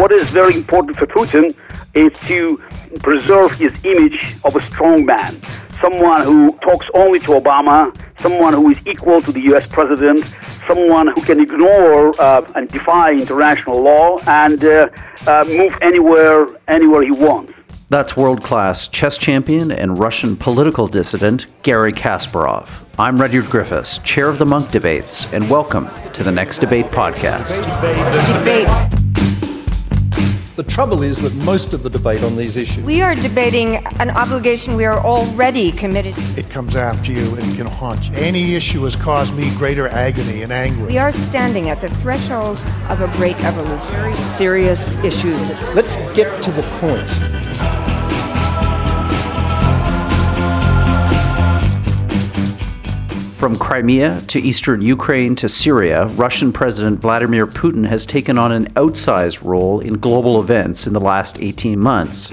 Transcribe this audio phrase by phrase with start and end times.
[0.00, 1.54] what is very important for Putin
[1.92, 2.56] is to
[3.00, 5.38] preserve his image of a strong man,
[5.78, 9.68] someone who talks only to Obama, someone who is equal to the U.S.
[9.68, 10.24] president,
[10.66, 14.88] someone who can ignore uh, and defy international law and uh,
[15.26, 17.52] uh, move anywhere, anywhere he wants.
[17.90, 22.68] That's world class chess champion and Russian political dissident Garry Kasparov.
[22.98, 27.48] I'm Rudyard Griffiths, chair of the Monk Debates, and welcome to the Next Debate podcast.
[27.48, 28.66] Debate.
[28.66, 28.99] Debate.
[30.60, 32.84] The trouble is that most of the debate on these issues.
[32.84, 36.38] We are debating an obligation we are already committed to.
[36.38, 38.16] It comes after you and can haunt you.
[38.16, 40.86] Any issue has caused me greater agony and anguish.
[40.86, 42.58] We are standing at the threshold
[42.90, 43.90] of a great evolution.
[43.92, 45.48] Very serious issues.
[45.74, 47.39] Let's get to the point.
[53.40, 58.66] From Crimea to eastern Ukraine to Syria, Russian President Vladimir Putin has taken on an
[58.74, 62.28] outsized role in global events in the last 18 months.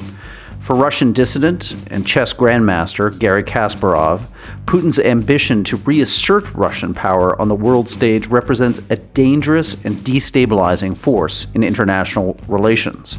[0.59, 4.27] For Russian dissident and chess grandmaster Garry Kasparov,
[4.65, 10.97] Putin's ambition to reassert Russian power on the world stage represents a dangerous and destabilizing
[10.97, 13.13] force in international relations,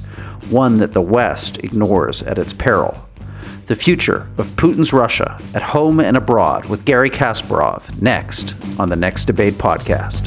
[0.50, 3.08] one that the West ignores at its peril.
[3.69, 8.97] The Future of Putin's Russia at Home and Abroad with Garry Kasparov next on the
[8.97, 10.24] Next Debate podcast.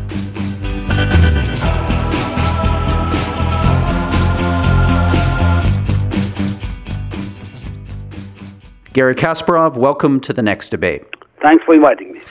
[8.94, 11.04] Garry Kasparov, welcome to the Next Debate.
[11.42, 12.22] Thanks for inviting me.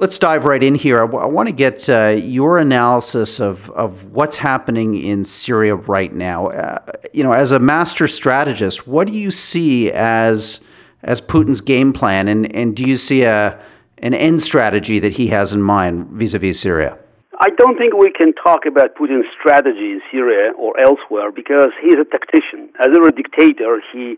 [0.00, 0.96] Let's dive right in here.
[0.96, 5.76] I, w- I want to get uh, your analysis of, of what's happening in Syria
[5.76, 6.48] right now.
[6.48, 6.78] Uh,
[7.12, 10.60] you know, as a master strategist, what do you see as
[11.04, 13.62] as Putin's game plan, and, and do you see a
[13.98, 16.98] an end strategy that he has in mind vis-a-vis Syria?
[17.40, 21.98] I don't think we can talk about Putin's strategy in Syria or elsewhere because he's
[21.98, 22.70] a tactician.
[22.80, 24.16] As a dictator, he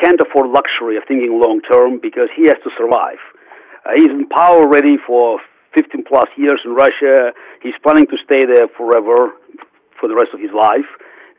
[0.00, 3.18] can't afford luxury of thinking long term because he has to survive.
[3.84, 5.40] Uh, he's in power already for
[5.74, 7.32] 15 plus years in Russia.
[7.62, 9.32] He's planning to stay there forever,
[9.98, 10.86] for the rest of his life,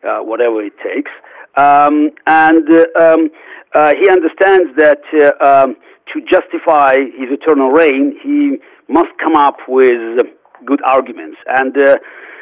[0.04, 1.12] uh, whatever it takes.
[1.56, 3.30] Um, and uh, um,
[3.76, 5.76] uh, he understands that uh, um,
[6.12, 8.58] to justify his eternal reign, he
[8.92, 10.26] must come up with
[10.66, 11.38] good arguments.
[11.48, 11.98] And uh,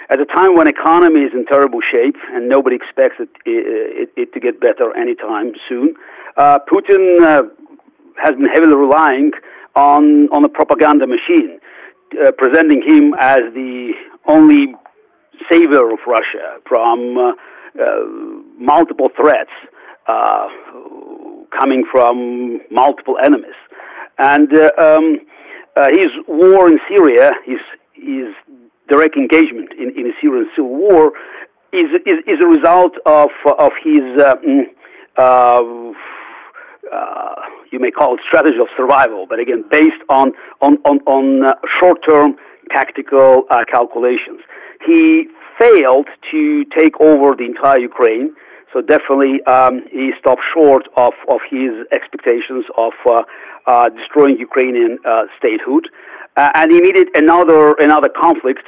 [0.10, 4.34] at a time when economy is in terrible shape and nobody expects it, it, it
[4.34, 5.96] to get better anytime soon,
[6.38, 7.50] Putin
[8.18, 9.32] has been heavily relying
[9.76, 11.60] on on a propaganda machine,
[12.24, 13.92] uh, presenting him as the
[14.28, 14.74] only
[15.50, 17.32] savior of Russia from uh,
[17.82, 18.06] uh,
[18.58, 19.52] multiple threats
[20.08, 20.48] uh,
[21.58, 23.56] coming from multiple enemies,
[24.18, 25.20] and uh, um,
[25.76, 27.60] uh, his war in Syria, his
[27.94, 28.34] his
[28.90, 31.14] direct engagement in, in the Syrian civil war,
[31.72, 34.02] is is, is a result of of his.
[34.46, 34.66] Mm,
[36.92, 37.36] uh,
[37.72, 41.54] you may call it strategy of survival, but again, based on on on, on uh,
[41.80, 42.36] short-term
[42.72, 44.40] tactical uh, calculations.
[44.86, 45.28] He
[45.60, 48.34] failed to take over the entire Ukraine,
[48.74, 53.24] so definitely um, he stopped short of, of his expectations of uh,
[53.68, 54.98] uh, destroying Ukrainian
[55.38, 55.88] statehood,
[56.38, 58.66] and he needed another another conflict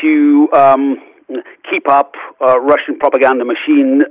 [0.00, 0.98] to um,
[1.70, 4.02] keep up Russian propaganda machine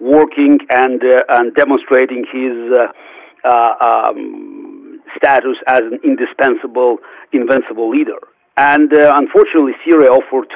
[0.00, 6.96] working and uh, and demonstrating his uh, uh, um, status as an indispensable,
[7.32, 8.18] invincible leader.
[8.56, 10.50] And unfortunately, Syria offered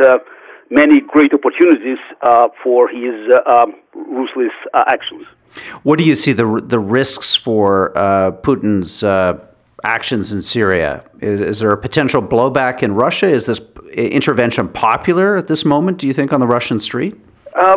[0.71, 1.99] many great opportunities
[2.63, 3.15] for his
[3.47, 5.27] um, ruthless actions.
[5.85, 7.93] What do you see the the risks for
[8.43, 9.03] Putin's?
[9.85, 11.05] Actions in Syria?
[11.21, 13.27] Is, is, there a potential blowback in Russia?
[13.27, 13.61] Is this
[13.93, 17.15] intervention popular at this moment, do you think, on the Russian street?
[17.55, 17.77] Uh,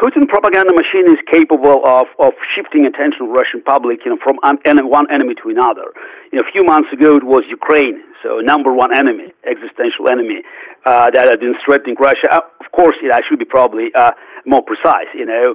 [0.00, 4.38] Putin propaganda machine is capable of, of shifting attention of Russian public, you know, from
[4.40, 5.92] one enemy to another.
[6.32, 10.40] You know, a few months ago it was Ukraine, so number one enemy, existential enemy,
[10.86, 12.32] uh, that had been threatening Russia.
[12.32, 14.12] Uh, of course, it I should be probably uh,
[14.46, 15.08] more precise.
[15.14, 15.54] You know,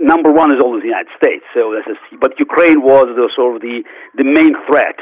[0.00, 1.44] number one is always the United States.
[1.54, 1.80] So,
[2.20, 3.82] but Ukraine was the sort of the
[4.16, 4.98] the main threat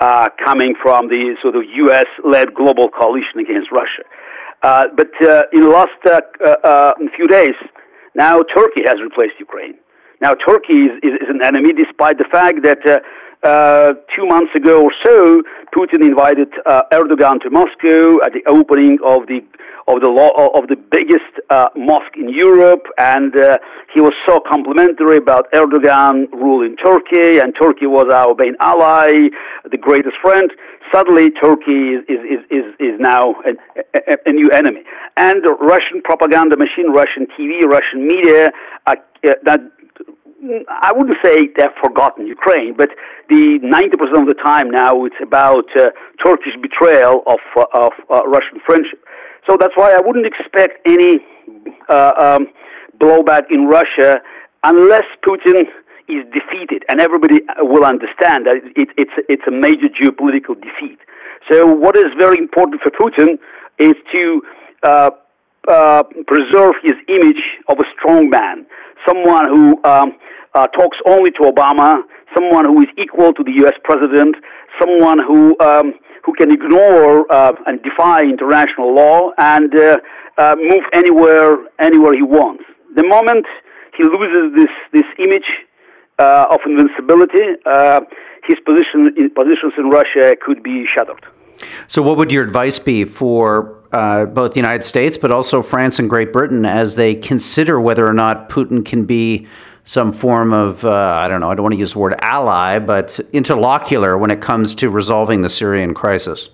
[0.00, 4.02] uh, coming from the sort of U.S.-led global coalition against Russia.
[4.62, 6.20] Uh, but uh, in the last uh,
[6.66, 7.54] uh, few days,
[8.14, 9.74] now Turkey has replaced Ukraine.
[10.20, 12.78] Now Turkey is, is, is an enemy, despite the fact that
[13.44, 15.42] uh, uh, two months ago or so,
[15.74, 19.40] Putin invited uh, Erdogan to Moscow at the opening of the
[19.88, 23.58] of the law, of the biggest uh, mosque in Europe, and uh,
[23.92, 29.28] he was so complimentary about Erdogan rule in Turkey, and Turkey was our main ally,
[29.68, 30.52] the greatest friend.
[30.92, 33.52] Suddenly, Turkey is is is is now a,
[33.94, 34.82] a, a new enemy.
[35.16, 38.52] And Russian propaganda machine, Russian TV, Russian media,
[38.86, 38.94] uh,
[39.42, 39.60] that
[40.68, 42.90] I wouldn't say they've forgotten Ukraine, but
[43.28, 45.90] the 90% of the time now it's about uh,
[46.22, 49.04] Turkish betrayal of, uh, of uh, Russian friendship.
[49.46, 51.20] So that's why I wouldn't expect any
[51.88, 52.48] uh, um,
[52.98, 54.20] blowback in Russia
[54.64, 55.64] unless Putin
[56.08, 60.98] is defeated, and everybody will understand that it, it's it's a major geopolitical defeat.
[61.48, 63.38] So what is very important for Putin
[63.78, 64.42] is to
[65.68, 68.66] uh, preserve his image of a strong man,
[69.06, 70.16] someone who um,
[70.54, 72.02] uh, talks only to Obama,
[72.34, 73.74] someone who is equal to the U.S.
[73.84, 74.36] president,
[74.80, 75.94] someone who um,
[76.24, 79.98] who can ignore uh, and defy international law and uh,
[80.38, 82.64] uh, move anywhere anywhere he wants.
[82.94, 83.46] The moment
[83.96, 85.50] he loses this this image
[86.18, 87.56] of invincibility,
[88.46, 91.24] his position in, positions in Russia could be shattered.
[91.88, 95.98] So, what would your advice be for uh, both the United States, but also France
[95.98, 99.46] and Great Britain, as they consider whether or not Putin can be
[99.84, 102.78] some form of, uh, I don't know, I don't want to use the word ally,
[102.78, 106.48] but interlocutor when it comes to resolving the Syrian crisis?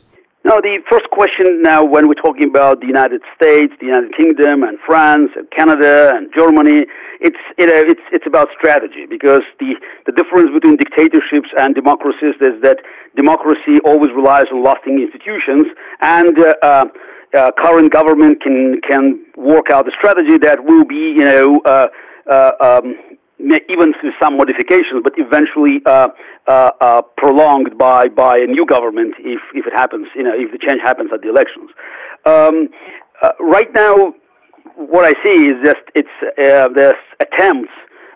[0.45, 4.63] No, the first question now, when we're talking about the United States, the United Kingdom,
[4.63, 6.87] and France, and Canada, and Germany,
[7.21, 9.75] it's it, uh, it's it's about strategy because the
[10.07, 12.79] the difference between dictatorships and democracies is that
[13.17, 15.67] democracy always relies on lasting institutions,
[16.01, 16.87] and uh,
[17.37, 21.61] uh, current government can can work out a strategy that will be you know.
[21.65, 21.89] Uh,
[22.31, 22.95] uh, um,
[23.41, 26.09] even with some modifications, but eventually uh,
[26.49, 30.51] uh, uh, prolonged by, by a new government if, if it happens, you know, if
[30.51, 31.71] the change happens at the elections.
[32.27, 32.69] Um,
[33.39, 34.13] right now,
[34.75, 36.09] what I see is just it's
[36.39, 37.73] uh, attempts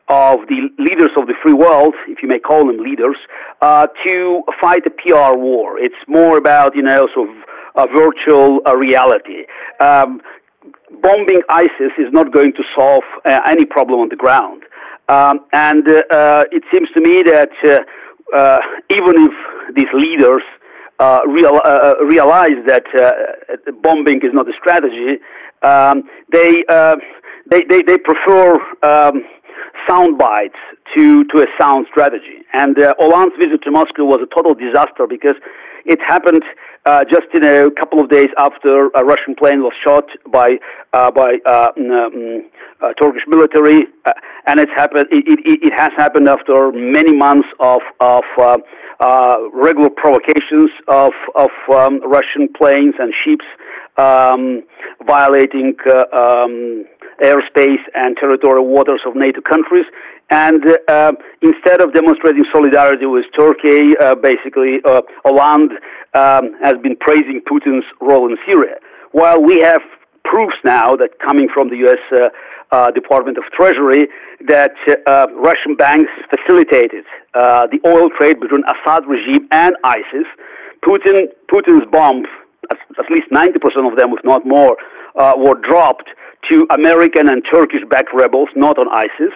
[0.08, 3.16] of the leaders of the free world, if you may call them leaders,
[3.62, 5.78] uh, to fight a PR war.
[5.78, 7.36] It's more about you know sort of
[7.76, 9.44] a virtual reality.
[9.80, 10.20] Um,
[11.02, 14.62] bombing ISIS is not going to solve any problem on the ground.
[15.08, 17.50] Um, and uh, uh, it seems to me that
[18.34, 18.58] uh,
[18.88, 20.42] even if these leaders
[21.26, 21.60] real,
[22.06, 22.84] realize that
[23.82, 25.18] bombing is not a strategy,
[25.62, 26.64] um, they,
[27.50, 29.24] they, they, they prefer um,
[29.88, 30.58] sound bites
[30.94, 32.44] to, to a sound strategy.
[32.52, 35.36] And uh, Hollande's visit to Moscow was a total disaster because
[35.84, 36.44] it happened
[36.84, 40.58] uh, just in a couple of days after a Russian plane was shot by
[40.92, 42.44] uh, by uh, um,
[42.98, 44.12] Turkish military, uh,
[44.46, 45.06] and it's happened.
[45.10, 48.24] It, it, it, has happened after many months of of
[49.52, 53.44] regular provocations of of um, Russian planes and ships
[53.96, 54.62] um,
[55.06, 55.74] violating
[56.12, 56.84] um,
[57.22, 59.86] airspace and territorial waters of NATO countries.
[60.30, 61.12] And uh,
[61.42, 65.72] instead of demonstrating solidarity with Turkey, uh, basically, uh, Hollande
[66.14, 68.76] um, has been praising Putin's role in Syria.
[69.12, 69.82] While we have
[70.24, 71.98] proofs now that coming from the U.S.
[72.10, 72.28] Uh,
[72.74, 74.08] uh, Department of Treasury
[74.48, 74.72] that
[75.06, 77.04] uh, Russian banks facilitated
[77.34, 80.24] the oil trade between Assad regime and ISIS.
[80.82, 82.26] Putin, Putin's bombs,
[82.70, 84.76] at, least 90% of them, if not more,
[85.36, 86.08] were dropped
[86.50, 89.32] to American and Turkish-backed rebels, not on ISIS.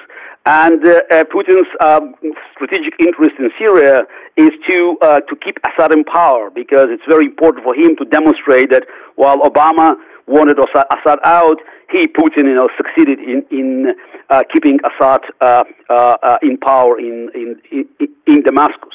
[0.47, 2.15] And uh, uh, Putin's um,
[2.55, 4.03] strategic interest in Syria
[4.37, 8.05] is to uh, to keep Assad in power because it's very important for him to
[8.05, 8.85] demonstrate that
[9.17, 9.97] while Obama
[10.29, 11.57] wanted Assad out,
[11.91, 13.95] he Putin you know succeeded in in
[14.31, 18.95] uh, keeping Assad uh, uh, in power in, in in in Damascus.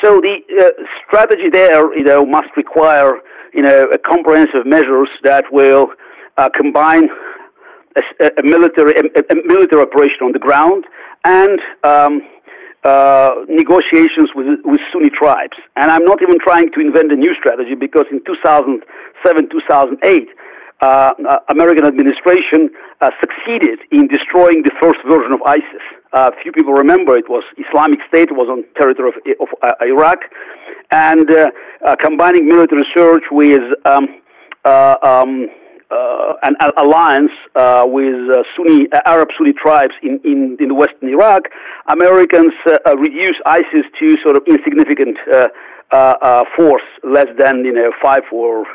[0.00, 0.38] So the
[1.06, 3.20] strategy there you know must require
[3.52, 5.88] you know comprehensive measures that will
[6.54, 7.08] combine
[7.96, 10.84] a, a military a, a, military operation on the ground
[11.24, 12.22] and um,
[12.84, 15.56] uh, negotiations with with Sunni tribes.
[15.76, 20.28] And I'm not even trying to invent a new strategy because in 2007 2008.
[20.80, 22.70] Uh, uh, American administration
[23.02, 25.84] uh, succeeded in destroying the first version of ISIS.
[26.14, 30.20] Uh, few people remember it was Islamic State was on territory of, of uh, Iraq,
[30.90, 31.28] and
[32.00, 34.08] combining military research with um,
[34.64, 35.48] um,
[35.90, 41.44] uh, an alliance uh, with uh, Sunni Arab Sunni tribes in, in, in western Iraq,
[41.88, 42.52] Americans
[42.96, 45.18] reduced ISIS to sort of insignificant
[46.56, 48.66] force, less than you know five or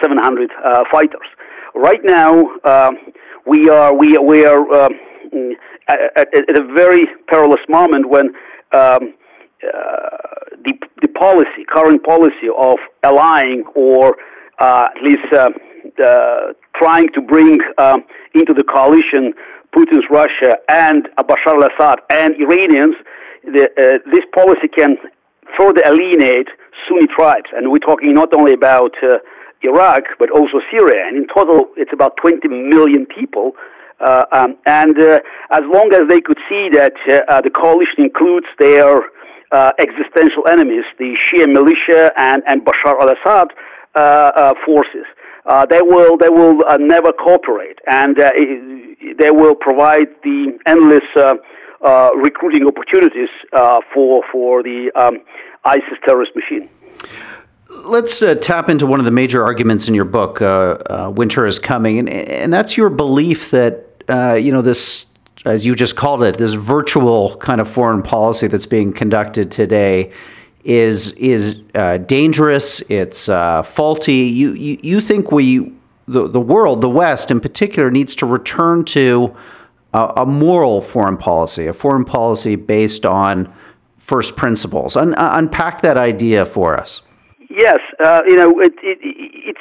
[0.00, 0.50] seven hundred
[0.90, 1.26] fighters.
[1.74, 2.94] Right now,
[3.44, 4.92] we are we we are um,
[5.88, 8.34] at, at, a very perilous moment when.
[8.72, 9.14] Um,
[9.64, 10.10] uh,
[10.64, 14.16] the the policy, current policy of allying or
[14.58, 15.50] uh, at least uh, uh,
[16.74, 19.32] trying to bring um, into the coalition
[19.76, 22.96] Putin's Russia and Bashar al-Assad and Iranians,
[23.44, 24.96] the, uh, this policy can
[25.56, 26.48] further alienate
[26.88, 29.18] Sunni tribes, and we're talking not only about uh,
[29.62, 31.06] Iraq, but also Syria.
[31.06, 33.52] And in total, it's about 20 million people.
[34.00, 36.94] Uh, um, and uh, as long as they could see that
[37.28, 39.02] uh, the coalition includes their
[39.78, 43.48] existential enemies, the Shia militia and, and Bashar al-Assad
[44.64, 45.06] forces,
[45.68, 48.16] they will they will never cooperate, and
[49.18, 51.04] they will provide the endless
[52.16, 53.30] recruiting opportunities
[53.92, 55.18] for for the um,
[55.64, 56.68] ISIS terrorist machine.
[57.68, 61.46] Let's uh, tap into one of the major arguments in your book, uh, uh, "Winter
[61.46, 65.06] is Coming," and and that's your belief that uh, you know this,
[65.44, 70.12] as you just called it, this virtual kind of foreign policy that's being conducted today
[70.66, 72.80] is is uh, dangerous.
[72.88, 74.14] It's uh, faulty.
[74.14, 75.72] You, you you think we
[76.08, 79.34] the the world, the West in particular, needs to return to
[79.94, 83.52] a, a moral foreign policy, a foreign policy based on
[83.96, 84.96] first principles.
[84.96, 87.00] Un- unpack that idea for us.
[87.48, 89.60] Yes, uh, you know, it, it, it's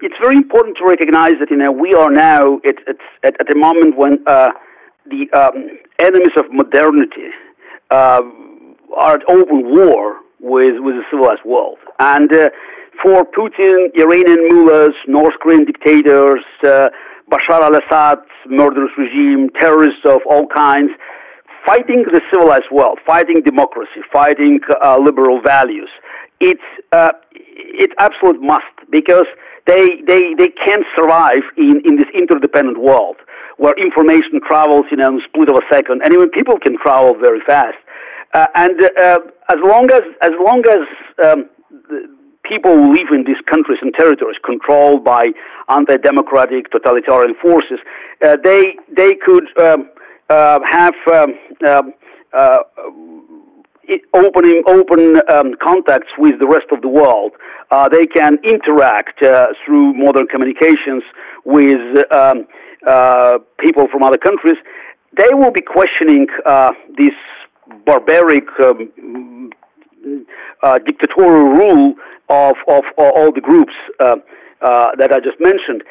[0.00, 2.76] it's very important to recognize that you know we are now at
[3.24, 4.50] at, at a moment when uh,
[5.06, 7.30] the um, enemies of modernity
[7.90, 8.22] uh,
[8.96, 12.50] are at open war with with the civilized world, and uh,
[13.02, 16.88] for Putin, Iranian mullahs, North Korean dictators, uh,
[17.30, 20.90] Bashar al-Assad's murderous regime, terrorists of all kinds,
[21.64, 25.88] fighting the civilized world, fighting democracy, fighting uh, liberal values
[26.40, 29.26] it's uh, it's absolute must because
[29.66, 33.16] they they they can't survive in in this interdependent world
[33.58, 37.40] where information travels in a split of a second, and even people can travel very
[37.46, 37.76] fast.
[38.32, 39.18] Uh, and uh,
[39.50, 40.86] as long as as long as
[41.22, 41.48] um,
[42.42, 45.26] people who live in these countries and territories controlled by
[45.68, 47.78] anti-democratic totalitarian forces,
[48.22, 49.90] uh, they they could um,
[50.30, 51.34] uh, have um,
[51.68, 51.92] um
[52.32, 52.58] uh,
[54.14, 57.32] opening open um, contacts with the rest of the world.
[57.70, 61.02] Uh, they can interact uh, through modern communications
[61.44, 61.80] with
[62.12, 62.46] um,
[62.86, 64.56] uh, people from other countries.
[65.16, 67.14] They will be questioning uh, this
[67.84, 69.50] barbaric um,
[70.62, 71.94] uh, dictatorial rule
[72.28, 74.16] of, of, all the groups uh,
[74.60, 75.82] that I just mentioned.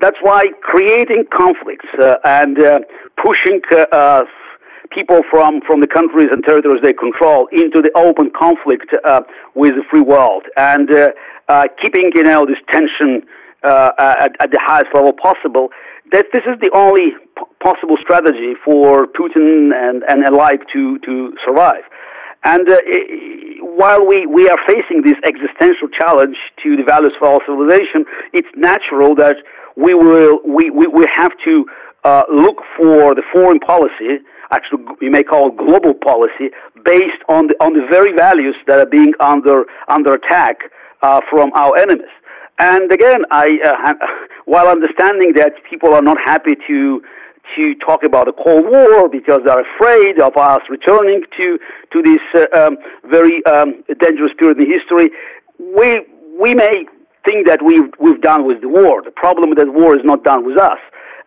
[0.00, 1.86] That's why creating conflicts
[2.24, 2.58] and
[3.16, 3.60] pushing
[4.94, 9.22] people from, from the countries and territories they control into the open conflict uh,
[9.54, 11.08] with the free world and uh,
[11.48, 13.22] uh, keeping you know this tension
[13.64, 15.70] uh, at, at, the highest level possible.
[16.10, 21.34] That this is the only p- possible strategy for Putin and, and alike to, to
[21.44, 21.84] survive.
[22.44, 22.76] And uh,
[23.60, 28.48] while we, we are facing this existential challenge to the values of our civilization, it's
[28.56, 29.36] natural that
[29.76, 31.64] we will we, we, we have to
[32.04, 34.18] uh, look for the foreign policy
[34.52, 36.50] actually we may call global policy
[36.84, 40.70] based on the on the very values that are being under under attack
[41.02, 42.14] uh, from our enemies.
[42.58, 44.06] And again, I uh,
[44.44, 47.02] while understanding that people are not happy to
[47.56, 51.58] to talk about the Cold War because they're afraid of us returning to
[51.92, 55.10] to this uh, um, very um, dangerous period in history,
[55.58, 56.04] we
[56.38, 56.86] we may
[57.24, 59.02] think that we've we've done with the war.
[59.02, 60.78] The problem with that war is not done with us.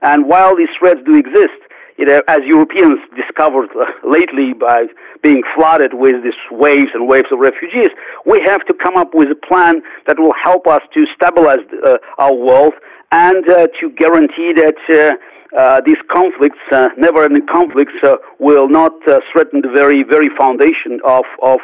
[0.01, 1.59] And while these threats do exist,
[1.97, 4.85] you know, as Europeans discovered uh, lately by
[5.23, 7.89] being flooded with these waves and waves of refugees,
[8.25, 11.97] we have to come up with a plan that will help us to stabilize uh,
[12.17, 12.73] our world
[13.11, 15.15] and uh, to guarantee that uh,
[15.57, 17.93] uh these conflicts, uh, never-ending conflicts,
[18.39, 18.91] will not
[19.31, 21.59] threaten the very, very foundation of, of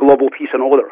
[0.00, 0.88] global peace and order.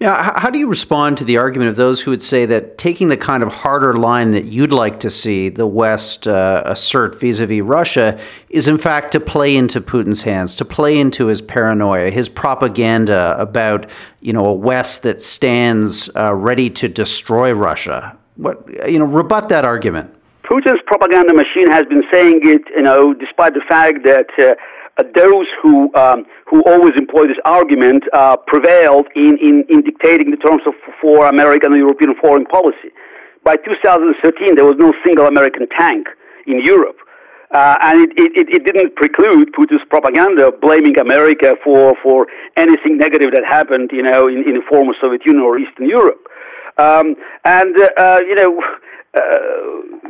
[0.00, 3.08] Now, how do you respond to the argument of those who would say that taking
[3.08, 7.38] the kind of harder line that you'd like to see the West uh, assert vis
[7.38, 11.40] a vis Russia is, in fact, to play into Putin's hands, to play into his
[11.40, 13.86] paranoia, his propaganda about
[14.20, 18.16] you know a West that stands uh, ready to destroy Russia?
[18.36, 20.12] What you know, rebut that argument.
[20.42, 24.26] Putin's propaganda machine has been saying it, you know, despite the fact that.
[24.38, 24.54] Uh,
[25.14, 30.36] those who um, who always employ this argument uh, prevailed in, in, in dictating the
[30.36, 32.90] terms of for American and European foreign policy.
[33.44, 36.08] By 2013, there was no single American tank
[36.46, 36.98] in Europe.
[37.52, 43.30] Uh, and it, it, it, didn't preclude Putin's propaganda blaming America for, for anything negative
[43.30, 46.26] that happened, you know, in, in the former Soviet Union or Eastern Europe.
[46.78, 48.62] Um, and, uh, you know,
[49.14, 50.01] uh,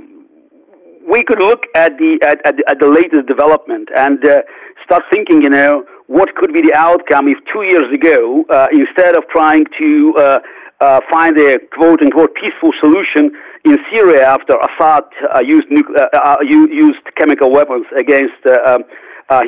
[1.09, 4.43] we could look at the at, at, at the latest development and uh,
[4.85, 9.17] start thinking, you know, what could be the outcome if two years ago, uh, instead
[9.17, 10.41] of trying to uh,
[10.81, 13.31] uh, find a quote unquote peaceful solution
[13.65, 15.05] in Syria after Assad
[15.35, 18.85] uh, used uh, used chemical weapons against um,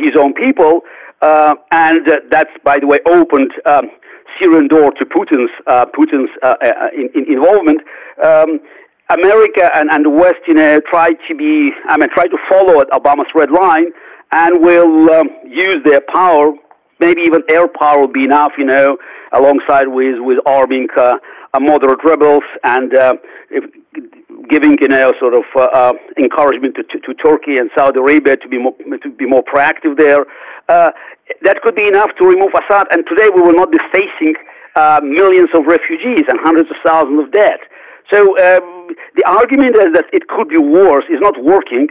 [0.00, 0.82] his own people,
[1.20, 3.90] and that's by the way opened um,
[4.40, 5.50] Syrian door to Putin's
[5.92, 6.30] Putin's
[6.94, 7.80] in, in involvement.
[8.22, 8.60] Um,
[9.10, 12.82] America and, and the West, you know, try to be, I mean, try to follow
[12.84, 13.92] Obama's red line
[14.32, 16.52] and will um, use their power.
[17.00, 18.96] Maybe even air power will be enough, you know,
[19.32, 21.18] alongside with with arming uh,
[21.60, 23.14] moderate rebels and uh,
[23.50, 23.64] if,
[24.48, 28.36] giving, you know, sort of uh, uh, encouragement to, to, to, Turkey and Saudi Arabia
[28.36, 30.26] to be more to be more proactive there.
[30.68, 30.90] Uh,
[31.42, 32.86] that could be enough to remove Assad.
[32.90, 34.34] And today we will not be facing
[34.76, 37.60] uh, millions of refugees and hundreds of thousands of dead.
[38.10, 41.88] So um, the argument is that it could be worse is not working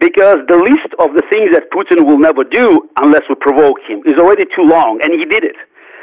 [0.00, 4.02] because the list of the things that Putin will never do unless we provoke him
[4.04, 5.56] is already too long, and he did it.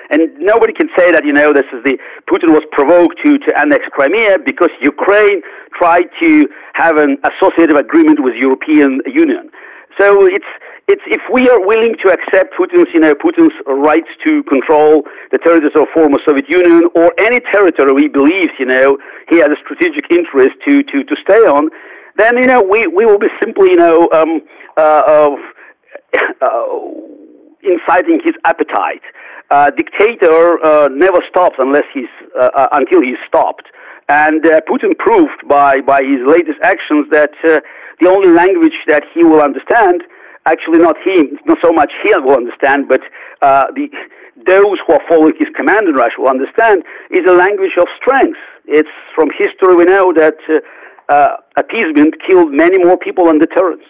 [0.09, 3.57] And nobody can say that, you know, this is the, Putin was provoked to, to
[3.57, 5.41] annex Crimea because Ukraine
[5.73, 9.49] tried to have an associative agreement with European Union.
[9.97, 10.45] So it's,
[10.91, 15.37] it's, if we are willing to accept Putin's, you know, Putin's rights to control the
[15.37, 18.97] territories of former Soviet Union or any territory he believes, you know,
[19.29, 21.69] he has a strategic interest to, to, to stay on,
[22.17, 24.41] then, you know, we, we will be simply, you know, um,
[24.75, 25.35] uh,
[26.41, 26.79] uh,
[27.63, 29.01] inciting his appetite.
[29.49, 33.67] Uh, dictator uh, never stops unless he's uh, uh until he's stopped.
[34.07, 37.59] And uh, Putin proved by by his latest actions that uh,
[37.99, 40.03] the only language that he will understand,
[40.45, 43.01] actually not him, not so much he will understand, but
[43.41, 43.89] uh, the
[44.47, 48.39] those who are following his command in Russia will understand, is a language of strength.
[48.65, 53.83] It's from history we know that uh, uh, appeasement killed many more people than deterrence.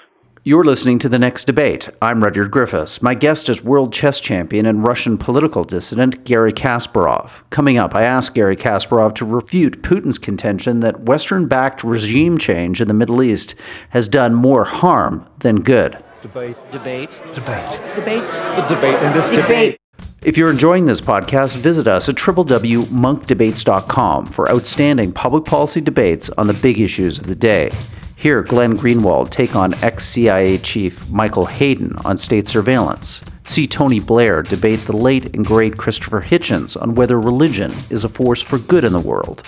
[0.44, 1.88] You're listening to The Next Debate.
[2.02, 3.00] I'm Rudyard Griffiths.
[3.00, 7.30] My guest is world chess champion and Russian political dissident Garry Kasparov.
[7.52, 12.82] Coming up, I ask Garry Kasparov to refute Putin's contention that Western backed regime change
[12.82, 13.54] in the Middle East
[13.92, 16.04] has done more harm than good.
[16.22, 16.56] Debate.
[16.72, 17.22] Debate.
[17.34, 17.80] Debate.
[17.96, 18.46] Debates.
[18.56, 19.80] The debate in this debate.
[20.22, 26.46] If you're enjoying this podcast, visit us at www.monkdebates.com for outstanding public policy debates on
[26.46, 27.72] the big issues of the day.
[28.18, 33.22] Here, Glenn Greenwald take on ex CIA Chief Michael Hayden on state surveillance.
[33.46, 38.10] See Tony Blair debate the late and great Christopher Hitchens on whether religion is a
[38.10, 39.42] force for good in the world.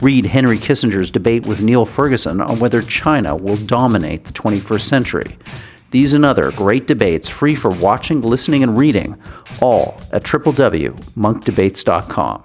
[0.00, 5.36] Read Henry Kissinger's debate with Niall Ferguson on whether China will dominate the 21st century.
[5.94, 9.16] These and other great debates free for watching, listening, and reading,
[9.62, 12.42] all at www.monkdebates.com.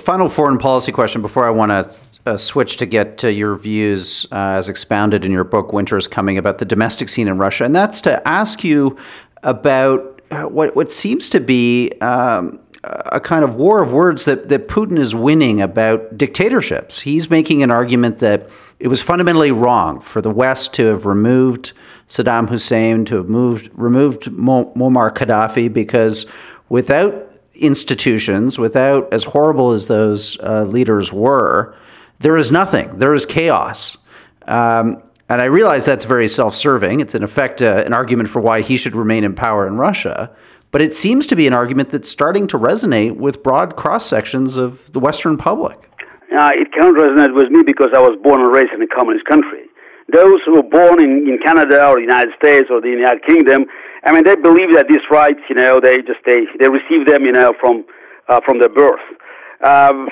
[0.00, 1.88] Final foreign policy question before I want to
[2.26, 6.08] uh, switch to get to your views uh, as expounded in your book winter is
[6.08, 8.98] coming about the domestic scene in russia and that's to ask you
[9.44, 14.48] about uh, what, what seems to be um, a kind of war of words that,
[14.48, 17.00] that Putin is winning about dictatorships.
[17.00, 21.72] He's making an argument that it was fundamentally wrong for the West to have removed
[22.08, 26.26] Saddam Hussein, to have moved, removed Muammar Gaddafi, because
[26.68, 31.74] without institutions, without as horrible as those uh, leaders were,
[32.20, 32.98] there is nothing.
[32.98, 33.96] There is chaos.
[34.46, 37.00] Um, and I realize that's very self serving.
[37.00, 40.30] It's, in effect, uh, an argument for why he should remain in power in Russia.
[40.70, 44.56] But it seems to be an argument that's starting to resonate with broad cross sections
[44.56, 45.78] of the Western public.
[46.30, 49.24] Uh, it cannot resonate with me because I was born and raised in a communist
[49.24, 49.64] country.
[50.12, 53.64] Those who were born in, in Canada or the United States or the United Kingdom,
[54.04, 57.24] I mean, they believe that these rights, you know, they just they they receive them,
[57.24, 57.84] you know, from
[58.28, 59.00] uh, from their birth.
[59.64, 60.08] Um,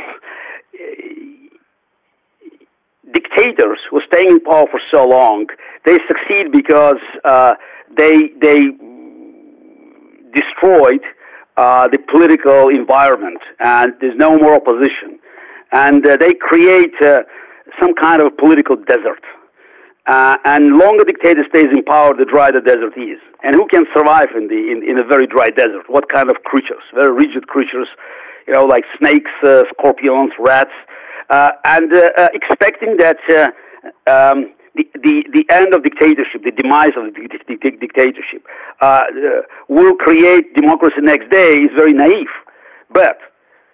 [3.13, 5.47] dictators who are staying in power for so long,
[5.85, 7.55] they succeed because uh,
[7.97, 8.71] they they
[10.37, 11.01] destroyed
[11.57, 15.19] uh, the political environment, and there's no more opposition,
[15.73, 17.23] and uh, they create uh,
[17.81, 19.25] some kind of political desert.
[20.07, 23.19] Uh, and longer dictator stays in power, the drier the desert is.
[23.43, 25.89] And who can survive in the in, in a very dry desert?
[25.89, 26.85] What kind of creatures?
[26.95, 27.89] Very rigid creatures,
[28.47, 30.71] you know, like snakes, uh, scorpions, rats
[31.31, 31.91] uh, and
[32.33, 33.19] expecting that
[34.07, 37.29] um, the, the, end of dictatorship, the demise of the
[37.81, 38.45] dictatorship,
[38.81, 42.29] uh, uh, will create democracy next day is very naive.
[42.93, 43.19] But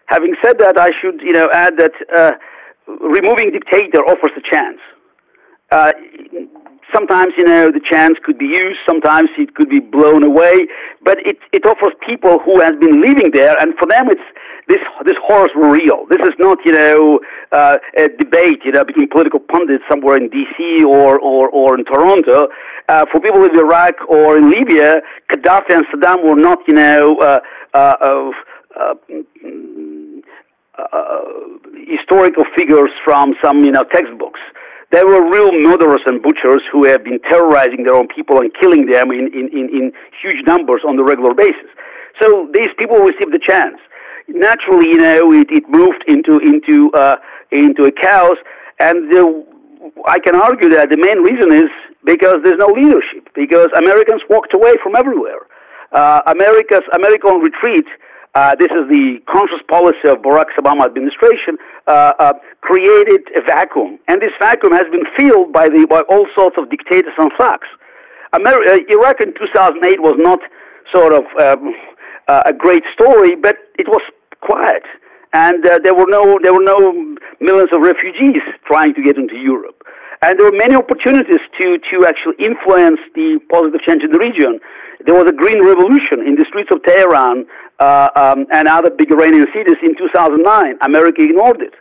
[0.07, 2.33] having said that, I should you know add that uh,
[2.87, 4.79] removing dictator offers a chance.
[5.71, 5.93] Uh,
[6.93, 10.67] sometimes you know the chance could be used sometimes it could be blown away
[11.03, 14.23] but it it offers people who have been living there and for them it's
[14.69, 16.07] this this horrors were real.
[16.09, 20.31] This is not you know uh, a debate you know between political pundits somewhere in
[20.31, 22.49] DC or or, or in Toronto.
[22.89, 27.19] Uh, for people in Iraq or in Libya Gaddafi and Saddam were not you know
[27.19, 27.41] uh,
[27.75, 28.31] uh,
[28.79, 28.95] uh,
[30.79, 31.21] uh,
[31.87, 34.41] historical figures from some you know textbooks
[34.93, 38.87] there were real murderers and butchers who have been terrorizing their own people and killing
[38.87, 41.71] them in, in, in, in huge numbers on a regular basis.
[42.21, 43.79] So these people received the chance.
[44.29, 47.17] Naturally, you know, it, it moved into into uh,
[47.51, 48.37] into a chaos,
[48.79, 49.45] and the,
[50.07, 51.71] I can argue that the main reason is
[52.05, 53.29] because there's no leadership.
[53.35, 55.47] Because Americans walked away from everywhere.
[55.93, 57.87] Uh, America's American retreat.
[58.35, 61.59] Uh, this is the conscious policy of Barack Obama administration.
[61.87, 66.27] Uh, uh, created a vacuum, and this vacuum has been filled by the by all
[66.35, 67.69] sorts of dictators and thugs.
[68.33, 70.41] Ameri- uh, Iraq in 2008 was not
[70.91, 71.75] sort of um,
[72.29, 74.01] uh, a great story, but it was
[74.41, 74.85] quiet,
[75.35, 76.95] and there were no there were no
[77.41, 79.85] millions of refugees trying to get into Europe,
[80.23, 84.59] and there were many opportunities to to actually influence the positive change in the region.
[85.05, 87.45] There was a green revolution in the streets of Tehran
[87.83, 90.79] uh, um, and other big Iranian cities in 2009.
[90.83, 91.75] America ignored it.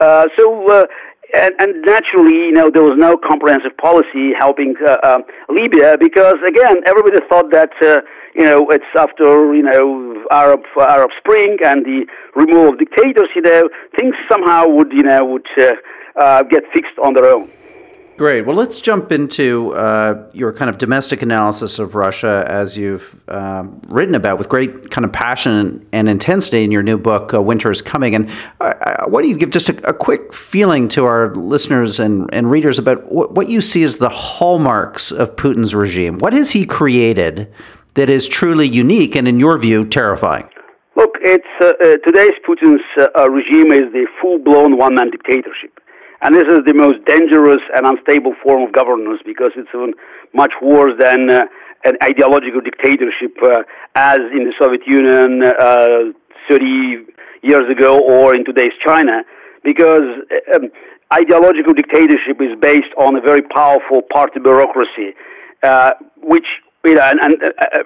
[0.00, 0.86] Uh, so uh,
[1.34, 6.36] and, and naturally, you know, there was no comprehensive policy helping uh, uh, Libya because,
[6.46, 8.00] again, everybody thought that, uh,
[8.34, 13.42] you know, it's after, you know, Arab Arab Spring and the removal of dictators, you
[13.42, 15.48] know, things somehow would, you know, would
[16.50, 17.50] get fixed on their own.
[18.18, 18.44] Great.
[18.44, 23.80] Well, let's jump into uh, your kind of domestic analysis of Russia as you've um,
[23.86, 27.70] written about with great kind of passion and intensity in your new book, uh, Winter
[27.70, 28.16] is Coming.
[28.16, 28.28] And
[28.60, 28.74] uh,
[29.06, 32.76] why don't you give just a, a, quick feeling to our listeners and, and readers
[32.76, 36.18] about what, what you see as the hallmarks of Putin's regime?
[36.18, 37.54] What has he created
[37.94, 40.48] that is truly unique and, in your view, terrifying?
[40.96, 45.77] Look, it's uh, uh, today's Putin's uh, regime is the full-blown one-man dictatorship.
[46.20, 49.70] And this is the most dangerous and unstable form of governance because it's
[50.34, 51.46] much worse than uh,
[51.84, 53.62] an ideological dictatorship uh,
[53.94, 56.12] as in the Soviet Union uh,
[56.48, 57.06] 30
[57.42, 59.22] years ago or in today's China.
[59.62, 60.18] Because
[60.54, 60.70] um,
[61.12, 65.14] ideological dictatorship is based on a very powerful party bureaucracy,
[65.62, 66.46] uh, which
[66.84, 67.78] you know, and, and uh,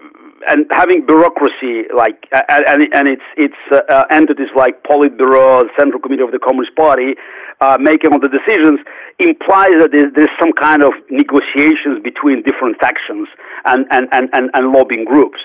[0.49, 6.33] and having bureaucracy like and and its its uh, entities like Politburo, Central Committee of
[6.33, 7.15] the Communist Party,
[7.61, 8.81] uh, making all the decisions
[9.19, 13.29] implies that there's, there's, some kind of negotiations between different factions
[13.65, 15.39] and and and and, and lobbying groups.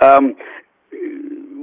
[0.00, 0.36] Um,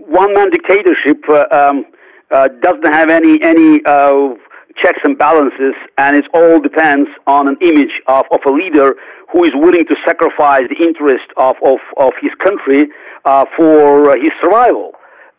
[0.08, 1.86] one man dictatorship uh, um,
[2.32, 4.36] uh, doesn't have any any uh,
[4.76, 8.96] checks and balances, and it all depends on an image of, of a leader
[9.32, 12.88] who is willing to sacrifice the interest of, of, of his country
[13.26, 14.92] uh, for uh, his survival.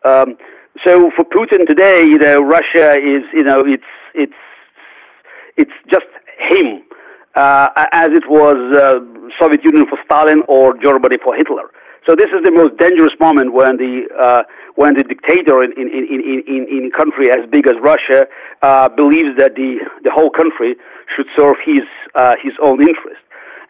[0.05, 0.37] Um,
[0.85, 4.35] so for Putin today, you know, Russia is, you know, it's it's
[5.57, 6.07] it's just
[6.39, 6.83] him,
[7.37, 8.99] uh, as it was uh,
[9.39, 11.71] Soviet Union for Stalin or Germany for Hitler.
[12.07, 14.43] So this is the most dangerous moment when the uh,
[14.75, 18.27] when the dictator in in, in, in, in a country as big as Russia
[18.63, 20.77] uh, believes that the the whole country
[21.15, 23.23] should serve his uh, his own interest.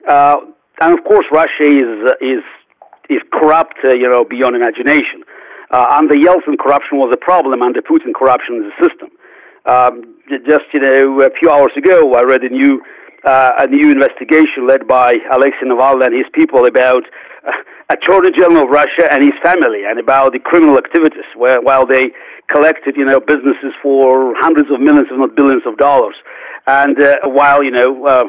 [0.09, 0.40] Uh,
[0.81, 2.42] and of course, Russia is is
[3.09, 5.23] is corrupt, uh, you know, beyond imagination.
[5.70, 7.62] Uh, under Yeltsin, corruption was a problem.
[7.62, 9.11] Under Putin, corruption is a system.
[9.66, 10.16] Um,
[10.47, 12.83] just you know, a few hours ago, I read a new
[13.26, 17.04] uh, a new investigation led by Alexei Navalny and his people about
[17.46, 17.52] uh,
[17.90, 22.12] Attorney General of Russia and his family, and about the criminal activities, where while they
[22.48, 26.16] collected, you know, businesses for hundreds of millions, if not billions of dollars,
[26.66, 28.24] and uh, while you know uh,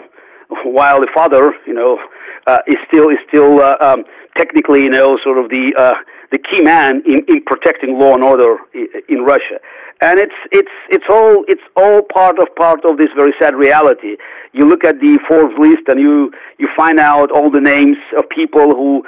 [0.63, 1.99] while the father, you know,
[2.47, 4.03] uh, is still is still uh, um,
[4.37, 5.93] technically, you know, sort of the uh,
[6.31, 9.59] the key man in, in protecting law and order in, in Russia.
[10.01, 14.17] And it's it's it's all it's all part of part of this very sad reality.
[14.51, 18.27] You look at the Forbes list and you you find out all the names of
[18.29, 19.03] people who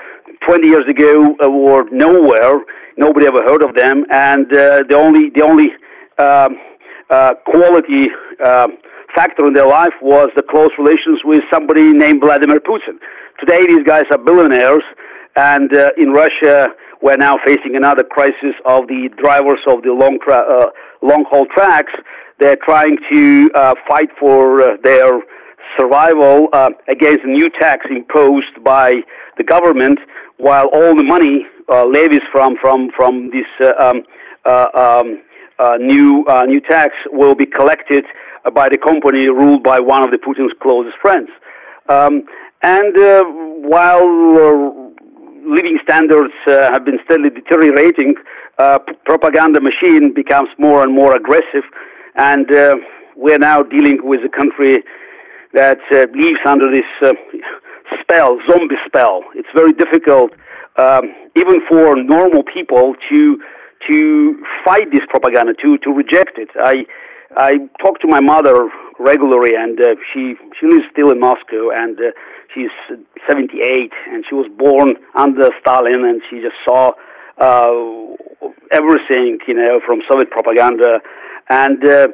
[0.45, 2.61] 20 years ago uh, were nowhere,
[2.95, 5.71] nobody ever heard of them, and uh, the only the only
[6.19, 6.57] um,
[7.09, 8.07] uh, quality
[8.43, 8.67] uh,
[9.17, 12.99] factor in their life was the close relations with somebody named Vladimir Putin.
[13.39, 14.83] Today, these guys are billionaires,
[15.35, 16.67] and uh, in Russia,
[17.01, 20.69] we're now facing another crisis of the drivers of the long tra- uh,
[21.01, 21.93] long haul tracks.
[22.39, 25.21] They're trying to uh, fight for uh, their
[25.79, 29.01] survival uh, against a new tax imposed by
[29.37, 29.97] the government,
[30.37, 33.49] while all the money uh, levies from from from this
[33.79, 34.03] um,
[34.45, 35.21] um,
[35.79, 38.05] new new tax will be collected
[38.53, 41.29] by the company ruled by one of the Putin's closest friends.
[41.89, 42.23] Um,
[42.61, 44.87] and uh, while uh,
[45.47, 48.15] living standards uh, have been steadily deteriorating,
[48.57, 51.63] uh, p- propaganda machine becomes more and more aggressive,
[52.15, 52.75] and uh,
[53.15, 54.83] we're now dealing with a country
[55.53, 56.85] that uh, lives under this
[58.01, 59.23] spell, zombie spell.
[59.35, 60.31] It's very difficult,
[60.77, 63.39] um, even for normal people, to
[63.87, 66.49] to fight this propaganda, to to reject it.
[66.55, 66.85] I
[67.35, 71.99] I talk to my mother regularly, and uh, she she lives still in Moscow, and
[71.99, 72.11] uh,
[72.53, 72.71] she's
[73.27, 76.93] 78, and she was born under Stalin, and she just saw
[77.37, 80.99] uh, everything, you know, from Soviet propaganda,
[81.49, 82.07] and uh,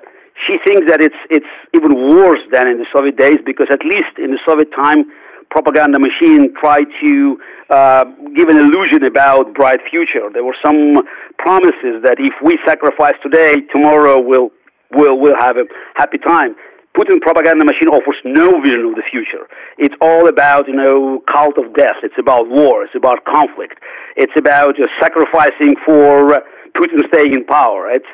[0.47, 4.17] she thinks that it's it's even worse than in the Soviet days because at least
[4.17, 5.06] in the Soviet time,
[5.52, 7.38] propaganda machine tried to
[7.69, 10.30] uh, give an illusion about bright future.
[10.34, 11.04] There were some
[11.38, 14.49] promises that if we sacrifice today, tomorrow we'll
[14.93, 16.56] we'll we'll have a happy time.
[16.95, 19.47] Putin propaganda machine offers no vision of the future.
[19.79, 21.97] It's all about, you know, cult of death.
[22.03, 22.84] It's about war.
[22.84, 23.79] It's about conflict.
[24.15, 26.39] It's about uh, sacrificing for uh,
[26.77, 27.89] Putin staying in power.
[27.89, 28.06] It's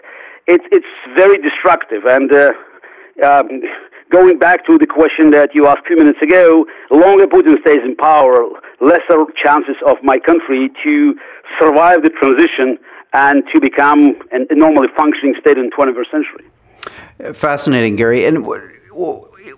[0.48, 2.06] it's it's very destructive.
[2.06, 2.54] And uh,
[3.22, 3.62] um,
[4.12, 7.84] going back to the question that you asked a few minutes ago, longer Putin stays
[7.84, 8.48] in power,
[8.80, 11.16] lesser chances of my country to
[11.60, 12.78] survive the transition
[13.12, 16.46] and to become an, a normally functioning state in the 21st century.
[17.34, 18.26] Fascinating, Garry.
[18.26, 18.48] And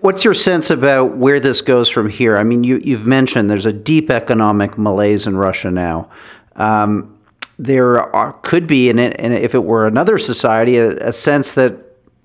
[0.02, 2.38] what's your sense about where this goes from here?
[2.38, 6.10] I mean, you, have mentioned there's a deep economic malaise in Russia now.
[6.56, 7.18] Um,
[7.60, 11.78] there are, could be, and if it were another society, a, a sense that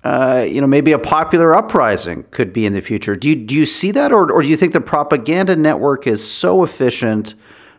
[0.03, 3.15] uh, you know maybe a popular uprising could be in the future.
[3.15, 6.29] Do you do you see that, or or do you think the propaganda network is
[6.29, 7.35] so efficient,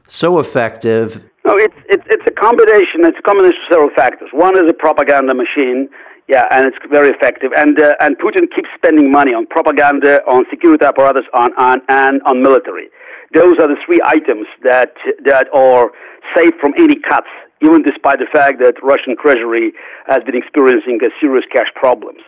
[0.06, 1.22] so effective?
[1.44, 3.04] No, it's it's it's a combination.
[3.04, 4.28] It's a combination of several factors.
[4.32, 5.88] One is a propaganda machine
[6.28, 7.52] yeah, and it's very effective.
[7.56, 12.22] And uh, and Putin keeps spending money on propaganda, on security apparatus, on, on and
[12.22, 12.88] on military.
[13.32, 15.90] Those are the three items that that are
[16.36, 17.28] safe from any cuts,
[17.62, 19.72] even despite the fact that Russian treasury
[20.06, 22.20] has been experiencing serious cash problems.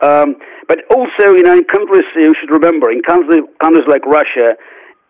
[0.00, 0.36] Um,
[0.68, 4.54] but also, you know, in countries you should remember, in countries, countries like Russia,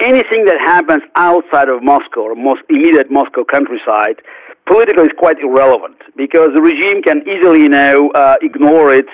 [0.01, 4.23] anything that happens outside of Moscow or most immediate Moscow countryside
[4.69, 9.07] politically is quite irrelevant because the regime can easily know uh, ignore it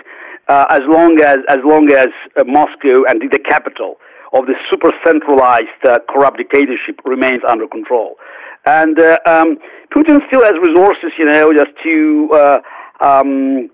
[0.48, 3.96] uh, as long as as long as uh, Moscow and the capital
[4.32, 8.16] of the super centralized uh, corrupt dictatorship remains under control.
[8.66, 9.58] And uh, um,
[9.94, 12.58] Putin still has resources, you know, just to uh,
[13.00, 13.70] um,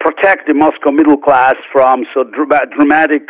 [0.00, 3.28] protect the Moscow middle class from so dra- dramatic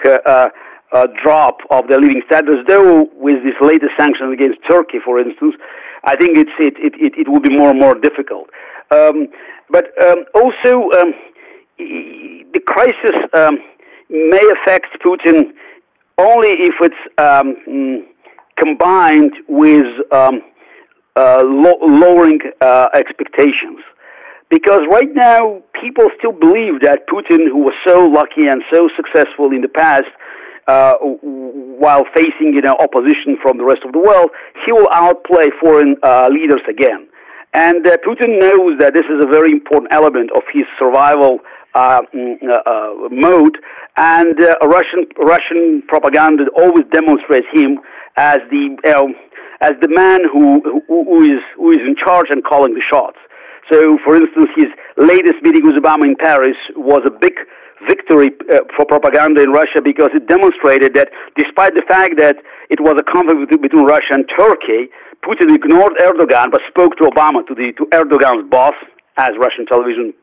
[0.92, 5.54] uh, drop of their living standards, though with these latest sanctions against Turkey, for instance,
[6.04, 8.48] I think it's, it, it, it, it will be more and more difficult.
[8.90, 9.28] Um,
[9.70, 11.14] but um, also, um,
[11.78, 13.58] the crisis um,
[14.10, 15.52] may affect Putin
[16.18, 18.04] only if it's um,
[18.56, 20.42] combined with um,
[21.16, 23.80] uh, lo- lowering uh, expectations.
[24.50, 29.50] Because right now, people still believe that Putin, who was so lucky and so successful
[29.50, 30.08] in the past,
[30.66, 34.30] uh, while facing you know opposition from the rest of the world,
[34.64, 37.08] he will outplay foreign uh, leaders again.
[37.54, 41.40] And uh, Putin knows that this is a very important element of his survival
[41.74, 43.58] uh, mm, uh, uh, mode,
[43.96, 47.78] and Russian Russian propaganda always demonstrates him
[48.16, 48.76] as the
[49.60, 53.18] as the man who, who who is who is in charge and calling the shots.
[53.70, 57.34] So, for instance, his latest meeting with Obama in Paris was a big
[57.86, 62.36] victory uh, for propaganda in Russia because it demonstrated that despite the fact that
[62.70, 64.88] it was a conflict between Russia and Turkey,
[65.22, 68.74] Putin ignored Erdogan but spoke to Obama, to, the, to Erdogan's boss,
[69.16, 70.14] as Russian television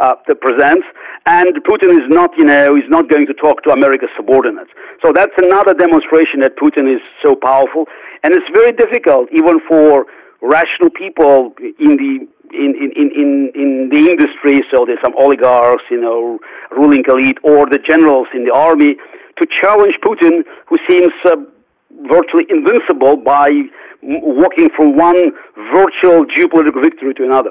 [0.00, 0.86] uh, presents,
[1.26, 4.70] and Putin is not, you know, is not going to talk to America's subordinates.
[5.02, 7.86] So that's another demonstration that Putin is so powerful,
[8.22, 10.06] and it's very difficult even for
[10.40, 16.00] rational people in the in, in, in, in the industry, so there's some oligarchs, you
[16.00, 16.38] know,
[16.70, 18.96] ruling elite, or the generals in the army,
[19.38, 21.36] to challenge Putin, who seems uh,
[22.08, 23.50] virtually invincible by
[24.02, 25.32] walking from one
[25.72, 27.50] virtual geopolitical victory to another.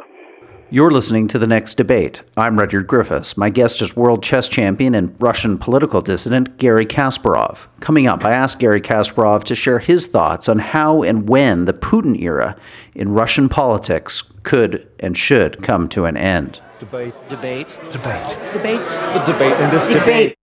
[0.74, 2.22] You're listening to The Next Debate.
[2.38, 3.36] I'm Rudyard Griffiths.
[3.36, 7.58] My guest is world chess champion and Russian political dissident Garry Kasparov.
[7.82, 11.74] Coming up, I asked Garry Kasparov to share his thoughts on how and when the
[11.74, 12.56] Putin era
[12.96, 16.62] in Russian politics could and should come to an end.
[16.80, 17.14] Debate.
[17.30, 17.80] Debate.
[17.92, 18.38] Debate.
[18.54, 19.02] Debates.
[19.02, 20.04] The debate in this debate.
[20.06, 20.38] debate.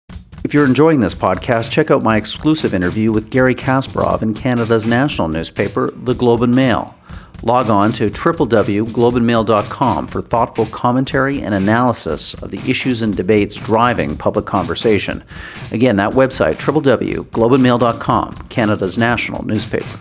[0.45, 4.85] If you're enjoying this podcast, check out my exclusive interview with Garry Kasparov in Canada's
[4.85, 6.95] national newspaper, The Globe and Mail.
[7.43, 14.17] Log on to www.globeandmail.com for thoughtful commentary and analysis of the issues and debates driving
[14.17, 15.25] public conversation.
[15.73, 19.99] Again, that website, www.globeandmail.com, Canada's national newspaper.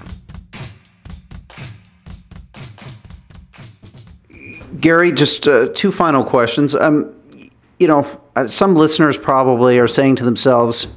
[4.83, 6.75] Garry, just uh, two final questions.
[6.75, 7.15] Um,
[7.79, 10.87] you know, uh, some listeners probably are saying to themselves,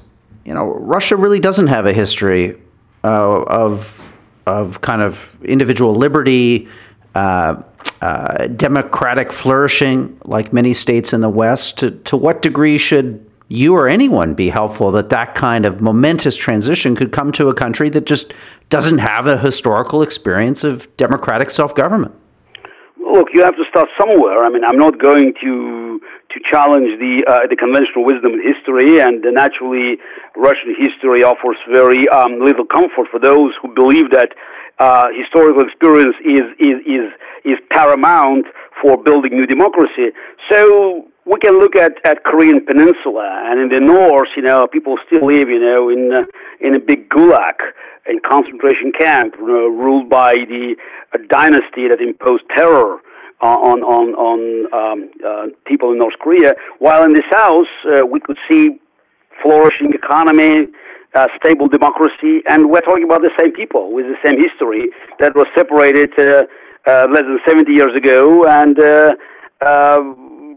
[0.44, 2.60] you know, Russia really doesn't have a history
[3.04, 4.02] uh, of
[4.48, 6.66] of kind of individual liberty,
[7.14, 7.62] uh,
[8.00, 11.78] uh, democratic flourishing, like many states in the West.
[11.78, 16.34] To, to what degree should you or anyone be helpful that that kind of momentous
[16.34, 18.34] transition could come to a country that just
[18.68, 22.12] doesn't have a historical experience of democratic self government?
[23.16, 24.44] Look, you have to start somewhere.
[24.44, 26.00] I mean, I'm not going to
[26.32, 29.96] to challenge the uh, the conventional wisdom in history, and uh, naturally,
[30.36, 34.34] Russian history offers very um, little comfort for those who believe that
[34.78, 37.06] uh, historical experience is is is
[37.44, 38.46] is paramount
[38.80, 40.10] for building new democracy.
[40.50, 44.96] So we can look at, at Korean Peninsula, and in the north, you know, people
[45.06, 46.24] still live, you know, in uh,
[46.60, 47.54] in a big gulag,
[48.08, 50.76] in concentration camp, you know, ruled by the
[51.28, 53.00] dynasty that imposed terror
[53.40, 56.54] on on on um, uh, people in North Korea.
[56.78, 58.80] While in the south, uh, we could see
[59.42, 60.66] flourishing economy,
[61.14, 65.34] uh, stable democracy, and we're talking about the same people with the same history that
[65.34, 66.44] was separated uh,
[66.86, 69.14] uh, less than 70 years ago, and uh,
[69.60, 70.00] uh,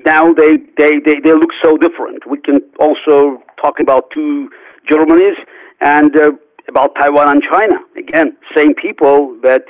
[0.05, 2.27] now they, they, they, they look so different.
[2.29, 4.49] We can also talk about two
[4.89, 5.35] Germanys
[5.81, 6.31] and uh,
[6.67, 7.75] about Taiwan and China.
[7.97, 9.65] Again, same people, but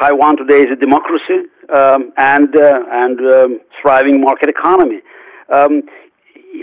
[0.00, 5.00] Taiwan today is a democracy um, and and um, thriving market economy.
[5.52, 5.82] Um,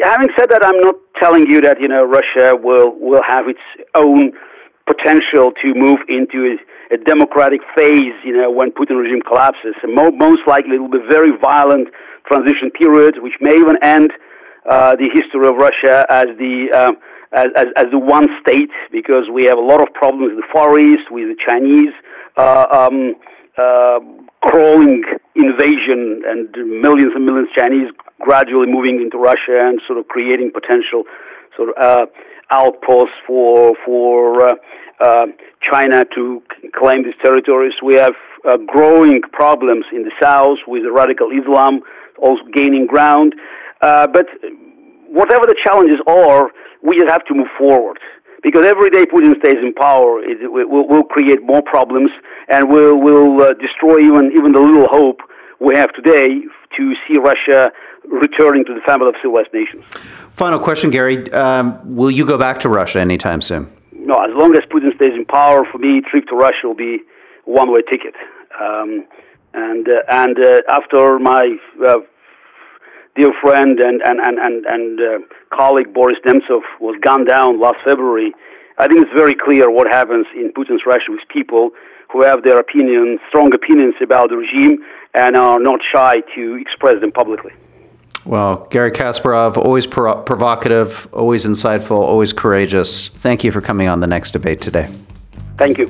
[0.04, 3.60] having said that, I'm not telling you that you know Russia will will have its
[3.96, 4.34] own
[4.86, 6.58] potential to move into
[6.92, 8.14] a, democratic phase.
[8.24, 11.32] You know when Putin regime collapses, and mo- most likely it will be a very
[11.38, 11.90] violent
[12.28, 14.12] transition period, which may even end
[14.70, 16.98] uh, the history of Russia as the um,
[17.34, 20.48] as, as, as the one state because we have a lot of problems in the
[20.54, 21.94] Far East with the Chinese
[22.38, 23.16] uh, um,
[23.58, 24.00] uh,
[24.42, 25.04] crawling
[25.36, 26.50] invasion and
[26.82, 27.90] millions and millions of Chinese
[28.22, 31.04] gradually moving into Russia and sort of creating potential
[31.56, 32.06] sort of uh,
[32.52, 34.56] outposts for for uh,
[35.00, 35.28] uh,
[35.62, 36.42] China to
[36.74, 37.74] claim these territories.
[37.84, 38.14] We have
[38.46, 41.82] uh, growing problems in the south with radical Islam
[42.18, 43.36] also gaining ground.
[43.82, 44.28] Uh, but
[45.08, 46.52] whatever the challenges are,
[46.82, 48.00] we just have to move forward
[48.42, 52.12] because every day Putin stays in power, it will, will create more problems
[52.50, 55.22] and will will uh, destroy even even the little hope
[55.60, 56.42] we have today
[56.78, 57.72] to see Russia
[58.06, 59.84] returning to the family of civilized nations.
[60.32, 61.32] Final question, Garry.
[61.32, 63.72] Um, will you go back to Russia anytime soon?
[64.06, 67.00] No, as long as Putin stays in power, for me, trip to Russia will be
[67.46, 68.16] one-way ticket.
[68.60, 69.06] Um,
[69.54, 72.00] and uh, and uh, after my uh,
[73.16, 75.20] dear friend and and and and, and uh,
[75.56, 78.34] colleague Boris Nemtsov was gunned down last February,
[78.78, 81.72] I think it's very clear what happens in Putin's Russia with people
[82.12, 87.00] who have their opinions, strong opinions about the regime, and are not shy to express
[87.00, 87.52] them publicly.
[88.26, 93.10] Well, Garry Kasparov, always pro- provocative, always insightful, always courageous.
[93.18, 94.90] Thank you for coming on the next debate today.
[95.58, 95.90] Thank you.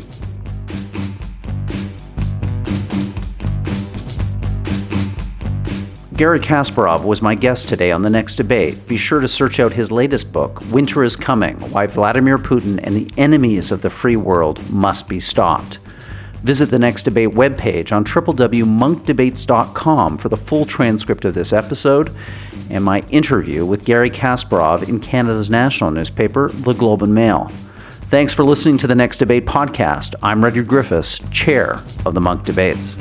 [6.15, 8.87] Garry Kasparov was my guest today on The Next Debate.
[8.87, 12.95] Be sure to search out his latest book, Winter is Coming Why Vladimir Putin and
[12.95, 15.79] the Enemies of the Free World Must Be Stopped.
[16.43, 22.13] Visit the Next Debate webpage on www.munkdebates.com for the full transcript of this episode
[22.69, 27.49] and my interview with Garry Kasparov in Canada's national newspaper, The Globe and Mail.
[28.09, 30.15] Thanks for listening to the Next Debate podcast.
[30.21, 32.95] I'm Rudyard Griffiths, chair of the Munk Debates.